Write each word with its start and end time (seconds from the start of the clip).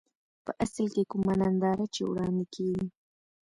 په 0.45 0.51
اصل 0.63 0.85
کې 0.93 1.03
کومه 1.11 1.33
ننداره 1.41 1.85
چې 1.93 2.01
وړاندې 2.05 2.45
کېږي. 2.55 2.87